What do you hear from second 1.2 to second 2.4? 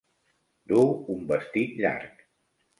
vestit llarg.